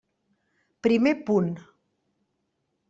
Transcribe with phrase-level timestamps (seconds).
[0.87, 1.53] Primer punt.